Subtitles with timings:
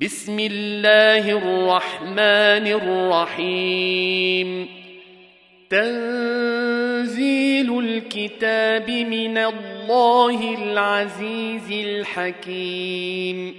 [0.00, 2.66] بسم الله الرحمن
[3.28, 4.68] الرحيم.
[5.70, 13.54] تنزيل الكتاب من الله العزيز الحكيم.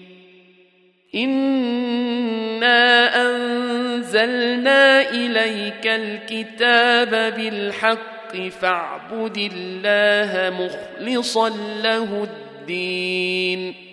[1.16, 11.50] إنا أنزلنا إليك الكتاب بالحق فاعبد الله مخلصا
[11.84, 13.87] له الدين.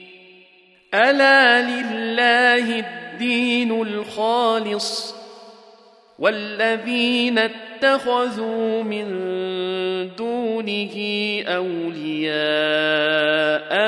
[0.95, 5.15] ألا لله الدين الخالص
[6.19, 9.05] والذين اتخذوا من
[10.17, 10.95] دونه
[11.47, 12.35] أولياء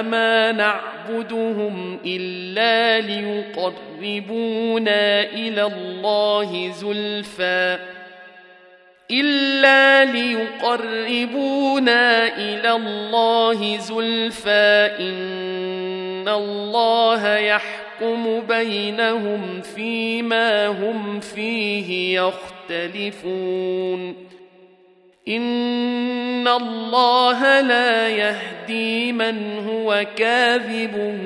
[0.03, 4.43] ما نعبدهم إلا ليقربونا
[5.23, 7.79] إلى الله زلفى
[9.11, 11.57] إلا ليقربونا
[12.37, 15.86] إلى الله زلفى إن
[16.29, 22.21] الله يحكم بينهم فيما هم فيه
[22.71, 24.27] يختلفون
[25.29, 31.19] إن الله لا يهدي من هو كاذب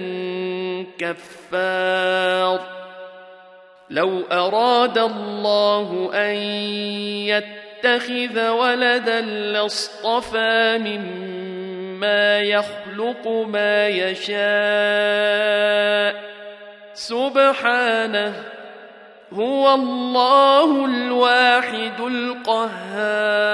[0.98, 2.60] كفار
[3.91, 6.34] لو أراد الله أن
[7.84, 11.50] يتخذ ولدا لاصطفى مما
[12.41, 14.41] يخلق ما يشاء.
[16.95, 18.34] سبحانه
[19.33, 23.51] هو الله الواحد القهار.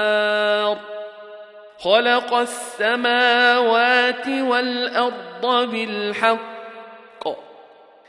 [1.79, 6.47] خلق السماوات والأرض بالحق.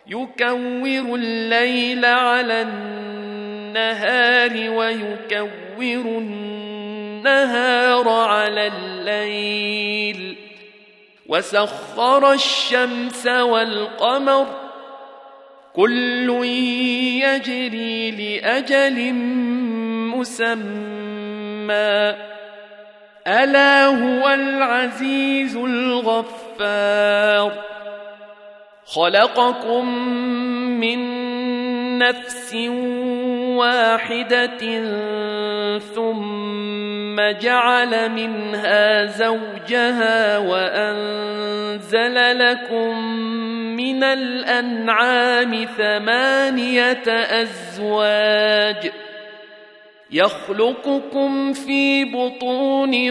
[0.06, 5.48] يكور الليل على النهار ويكور
[5.82, 6.77] النهار
[8.08, 10.36] على الليل
[11.26, 14.46] وسخر الشمس والقمر
[15.74, 16.44] كل
[17.24, 19.12] يجري لأجل
[20.14, 22.14] مسمى.
[23.26, 27.52] ألا هو العزيز الغفار.
[28.86, 29.98] خلقكم
[30.80, 30.98] من
[31.98, 32.54] نفس
[33.58, 34.58] واحدة
[35.78, 42.98] ثم جعل منها زوجها وأنزل لكم
[43.76, 47.02] من الأنعام ثمانية
[47.42, 48.90] أزواج
[50.10, 53.10] يخلقكم في بطون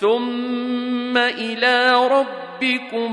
[0.00, 3.12] ثم إلى ربكم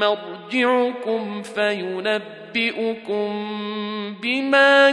[0.00, 3.30] مرجعكم فينبئكم
[4.22, 4.90] بما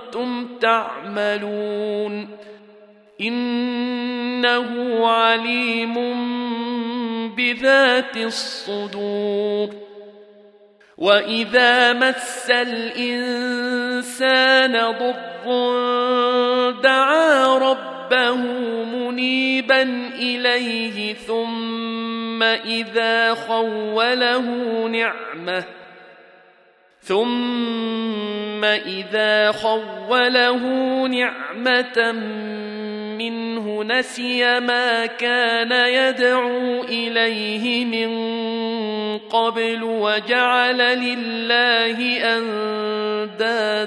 [0.00, 2.28] كنتم تعملون.
[3.20, 5.94] إنه عليم
[7.36, 9.68] بذات الصدور.
[10.98, 13.52] وإذا مس الإنسان
[14.72, 15.46] ضر
[16.82, 18.36] دعا ربه ربه
[18.84, 19.82] منيبا
[20.14, 24.40] إليه ثم إذا خوله
[24.88, 25.64] نعمة
[27.00, 30.62] ثم إذا خوله
[31.06, 32.12] نعمة
[33.18, 43.86] منه نسي ما كان يدعو إليه من قبل وجعل لله أندادا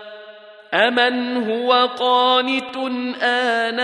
[0.73, 2.75] أمن هو قانت
[3.21, 3.81] آناء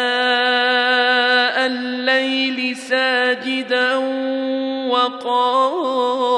[1.65, 3.95] الليل ساجدا
[4.87, 6.29] وقائما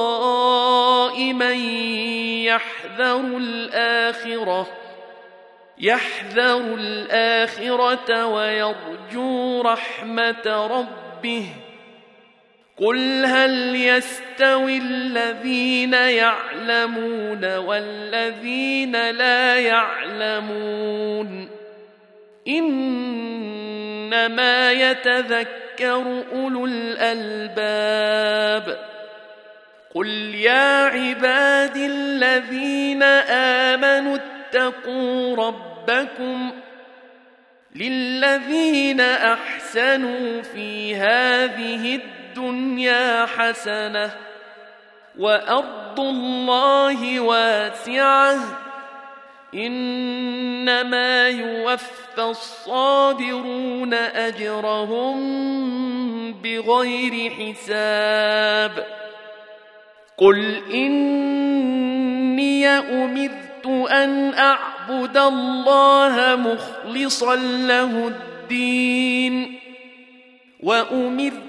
[2.43, 4.67] يحذر الآخرة
[5.77, 11.45] يحذر الآخرة ويرجو رحمة ربه
[12.79, 21.49] قل هل يستوي الذين يعلمون والذين لا يعلمون
[22.47, 28.77] انما يتذكر اولو الالباب
[29.95, 33.03] قل يا عبادي الذين
[33.73, 36.51] امنوا اتقوا ربكم
[37.75, 44.11] للذين احسنوا في هذه الدنيا الدنيا حسنة
[45.19, 48.35] وأرض الله واسعة.
[49.55, 55.19] إنما يوفى الصابرون أجرهم
[56.33, 58.85] بغير حساب.
[60.17, 69.59] قل إني أمرت أن أعبد الله مخلصا له الدين.
[70.63, 71.48] وأمرت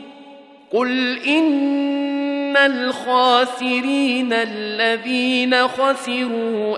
[0.73, 6.77] قل ان الخاسرين الذين خسروا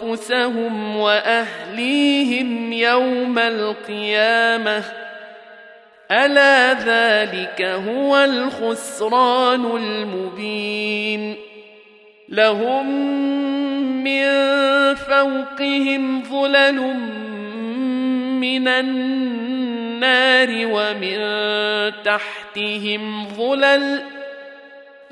[0.00, 4.82] انفسهم واهليهم يوم القيامه
[6.10, 11.36] الا ذلك هو الخسران المبين
[12.28, 12.86] لهم
[14.04, 14.24] من
[14.94, 16.80] فوقهم ظلل
[18.40, 19.93] من النار
[20.50, 21.18] ومن
[22.02, 24.02] تحتهم ظلل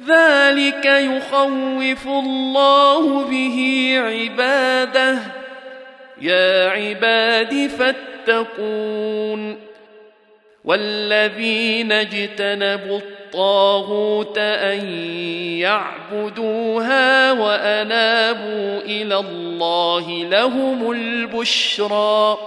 [0.08, 5.18] ذلك يخوف الله به عباده.
[6.20, 9.72] يا عباد فاتقون.
[10.64, 14.88] والذين اجتنبوا الطاغوت أن
[15.58, 22.38] يعبدوها وأنابوا إلى الله لهم البشرى.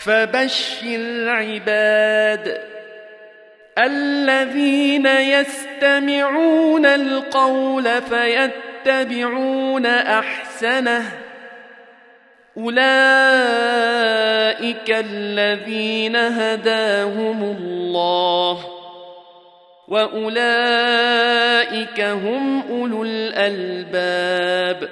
[0.00, 2.60] فبشر عباد
[3.78, 11.02] الذين يستمعون القول فيتبعون أحسنه
[12.56, 12.80] أولئك
[14.90, 18.64] الذين هداهم الله
[19.88, 21.30] وأولئك
[22.00, 24.88] هم أولو الألباب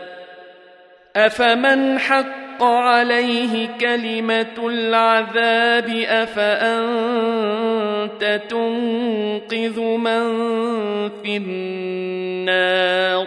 [1.16, 7.43] أفمن حق حق عليه كلمة العذاب أفأنت
[8.50, 10.28] تنقذ من
[11.22, 13.26] في النار؟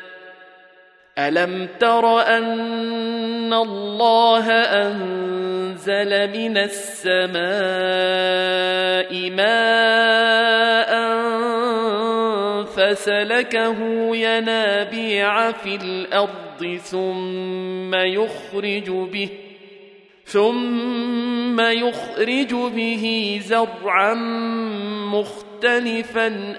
[1.17, 7.41] الم تر ان الله انزل من السماء
[9.29, 10.91] ماء
[12.65, 13.77] فسلكه
[14.15, 19.29] ينابيع في الأرض ثم يخرج به
[20.25, 24.13] ثم يخرج به زرعا
[25.13, 25.50] مختلفا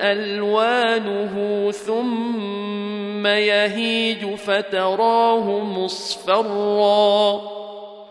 [0.01, 7.41] ألوانه ثم يهيج فتراه مصفرا.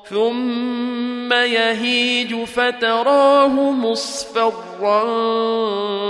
[0.09, 5.03] ثم يهيج فتراه مصفرا.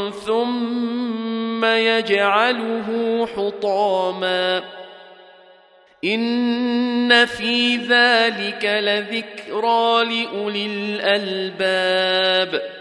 [0.10, 4.62] ثم يجعله حطاما.
[6.04, 12.81] إن في ذلك لذكرى لأولي الألباب.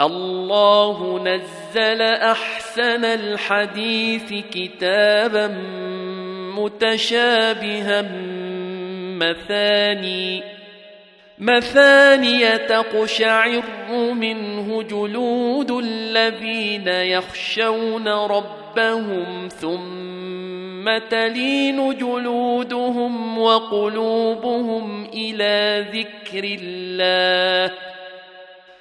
[0.00, 5.46] الله نزل أحسن الحديث كتابا
[6.56, 8.02] متشابها
[9.18, 10.42] مثاني
[11.38, 13.62] مثانية تقشعر
[14.14, 27.74] منه جلود الذين يخشون ربهم ثم تلين جلودهم وقلوبهم إلى ذكر الله.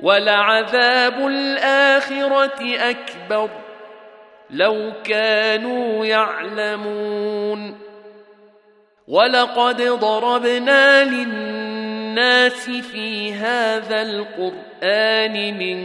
[0.00, 3.50] ولعذاب الآخرة أكبر
[4.50, 7.78] لو كانوا يعلمون
[9.08, 15.76] ولقد ضربنا للناس في هذا القرآن من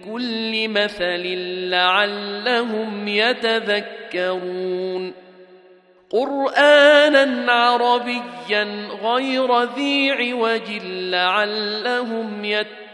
[0.00, 1.22] كل مثل
[1.70, 4.50] لعلهم يتذكرون
[6.10, 12.44] قرآنا عربيا غير ذي عوج لعلهم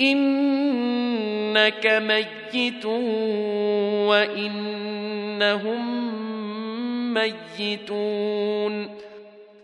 [0.00, 2.86] إنك ميت
[4.06, 5.84] وإنهم
[7.14, 8.96] ميتون.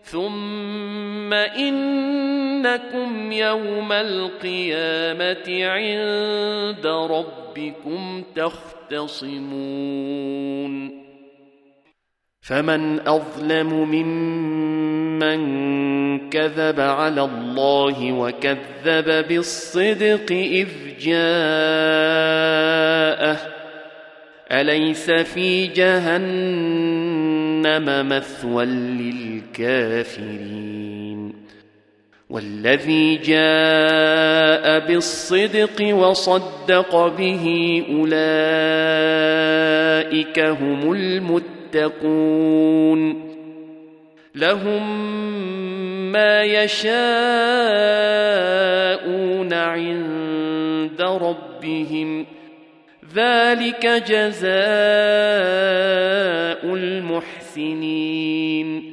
[0.03, 9.43] ثم إنكم يوم القيامة عند ربكم تختصمون.
[12.41, 15.02] فمن أظلم ممن
[16.29, 20.67] كذب على الله وكذب بالصدق إذ
[21.01, 22.33] جاءه
[24.51, 26.99] أليس في جهنم
[28.09, 28.65] مثوى
[29.55, 30.83] للكافرين
[32.29, 38.13] والذي جاء بالصدق وصدق به أولئك
[40.39, 40.91] هم
[41.73, 42.53] المتقون
[44.35, 45.11] لهم
[46.11, 46.93] ما يشاءون
[49.53, 52.25] عند ربهم.
[53.15, 54.53] ذلك جزاء
[56.75, 58.92] المحسنين.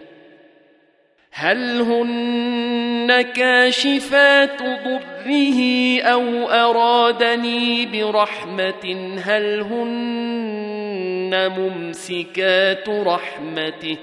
[1.33, 13.97] هل هن كاشفات ضره أو أرادني برحمة؟ هل هن ممسكات رحمته؟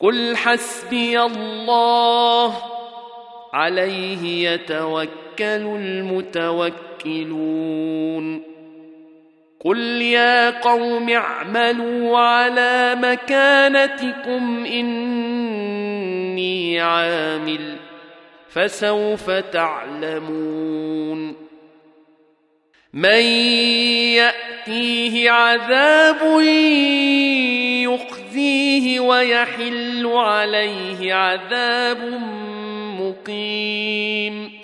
[0.00, 2.54] قل حسبي الله.
[3.52, 5.08] عليه يتوكل
[5.38, 6.94] المتوكلون.
[9.64, 16.00] قل يا قوم اعملوا على مكانتكم اني
[16.80, 17.76] عامل
[18.48, 20.64] فسوف تعلمون
[22.92, 23.22] من
[24.14, 26.40] ياتيه عذاب
[27.82, 32.20] يخزيه ويحل عليه عذاب
[33.00, 34.63] مقيم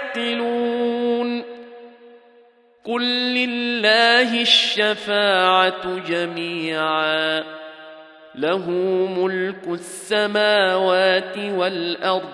[2.85, 3.01] قل
[3.35, 7.43] لله الشفاعه جميعا.
[8.35, 8.69] له
[9.17, 12.29] ملك السماوات والارض.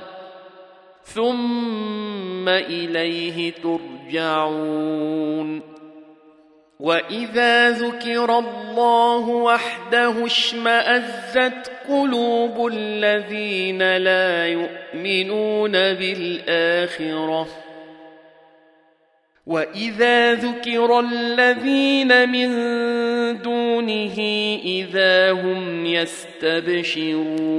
[1.03, 5.61] ثم اليه ترجعون.
[6.79, 17.47] واذا ذكر الله وحده اشمازت قلوب الذين لا يؤمنون بالاخره.
[19.47, 22.51] واذا ذكر الذين من
[23.41, 24.17] دونه
[24.65, 27.57] اذا هم يستبشرون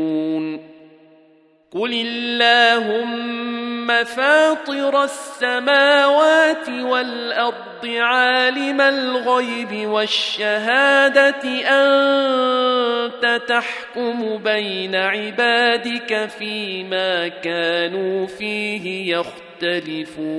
[1.73, 19.17] قل اللهم فاطر السماوات والارض عالم الغيب والشهاده انت تحكم بين عبادك فيما كانوا فيه
[19.17, 20.39] يختلفون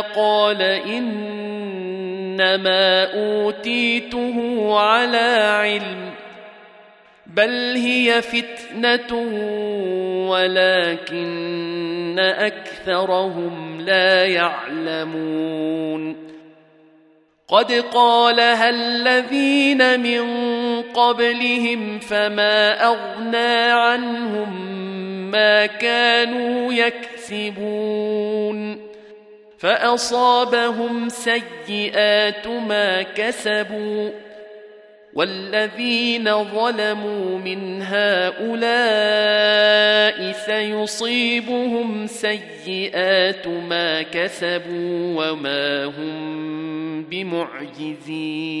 [0.00, 6.10] قال إنما أوتيته على علم
[7.26, 9.16] بل هي فتنة
[10.30, 16.30] ولكن أكثرهم لا يعلمون.
[17.48, 20.22] قد قالها الذين من
[20.82, 24.70] قبلهم فما أغنى عنهم
[25.30, 28.89] ما كانوا يكسبون.
[29.60, 34.10] فأصابهم سيئات ما كسبوا
[35.14, 38.52] والذين ظلموا من هؤلاء
[40.32, 48.60] سيصيبهم سيئات ما كسبوا وما هم بمعجزين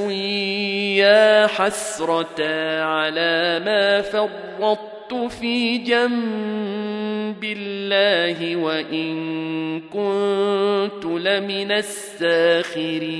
[0.95, 2.43] يا حسرة
[2.83, 13.19] على ما فرطت في جنب الله وإن كنت لمن الساخرين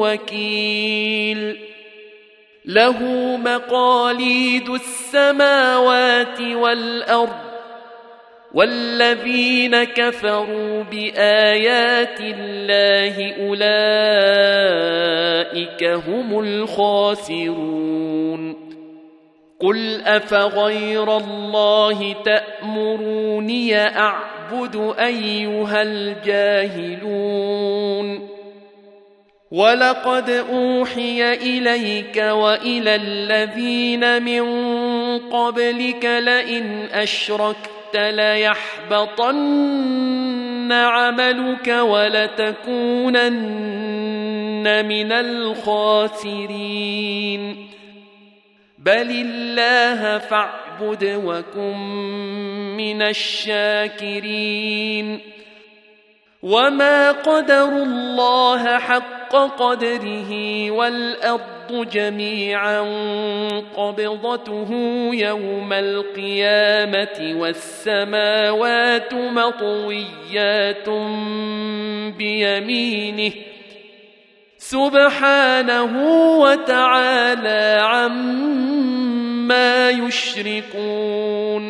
[0.00, 1.70] وكيل.
[2.64, 3.02] له
[3.36, 7.50] مقاليد السماوات والأرض
[8.54, 13.84] والذين كفروا بآيات الله أولئك
[15.84, 17.90] هم الخاسرون.
[19.60, 27.20] قل أفغير الله تأمروني أعبد أيها الجاهلون؟
[29.50, 34.44] ولقد اوحي اليك والى الذين من
[35.18, 39.40] قبلك لئن اشركت ليحبطن
[40.72, 43.10] عملك ولتكونن
[44.86, 46.60] من الخاسرين
[48.78, 51.76] بل الله فاعبد وكن
[52.76, 54.40] من الشاكرين
[56.42, 62.80] وما قدروا الله حق قدره والأرض جميعا
[63.76, 64.68] قبضته
[65.12, 70.88] يوم القيامة والسماوات مطويات
[72.18, 73.32] بيمينه
[74.58, 75.92] سبحانه
[76.38, 79.10] وتعالى عما
[79.90, 81.69] يشركون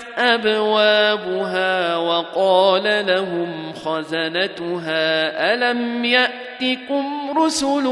[0.21, 7.83] أبوابها وقال لهم خزنتها ألم يأتكم رسل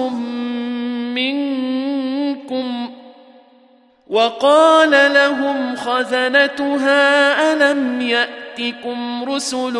[1.15, 2.89] منكم؟
[4.09, 9.73] وقال لهم خزنتها ألم يأتكم رسل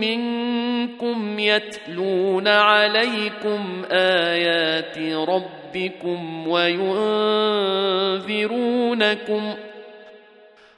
[0.00, 4.98] منكم يتلون عليكم آيات
[5.28, 7.00] ربكم وينذرونكم؟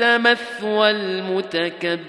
[0.00, 2.02] مثوى المتكبرين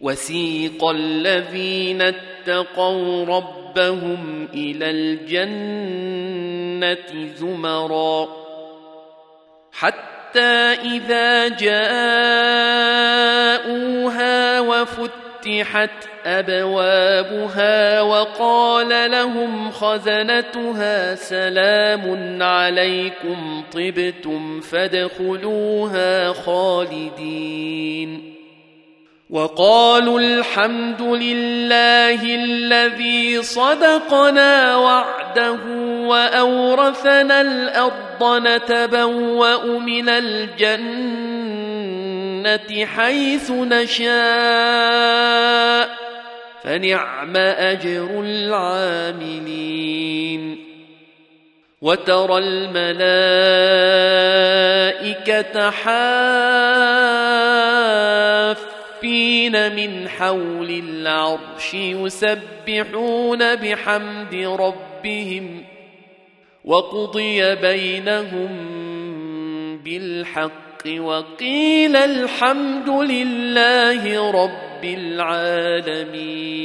[0.00, 6.16] وسيق الذين اتقوا ربهم إلى الجنة
[7.36, 8.28] زمرا.
[9.72, 12.86] حتى إذا جاءوها
[15.46, 15.90] وفتحت
[16.26, 28.32] أبوابها وقال لهم خزنتها سلام عليكم طبتم فادخلوها خالدين.
[29.30, 35.58] وقالوا الحمد لله الذي صدقنا وعده
[36.06, 41.95] وأورثنا الأرض نتبوأ من الجنة.
[42.96, 44.06] حيث نشاء
[46.62, 49.96] فنعم اجر العاملين
[51.80, 53.30] وترى الملائكه
[58.96, 65.64] حافين من حول العرش يسبحون بحمد ربهم
[66.64, 68.56] وقضي بينهم
[69.84, 76.56] بالحق وقيل الحمد لله رب العالمين.